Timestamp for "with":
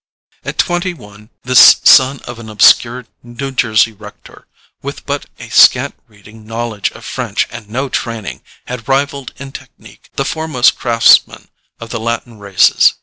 4.81-5.05